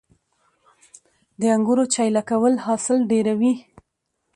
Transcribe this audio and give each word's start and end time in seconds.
د 1.39 1.41
انګورو 1.55 1.83
چیله 1.93 2.21
کول 2.29 2.53
حاصل 2.65 2.97
ډیروي 3.11 3.53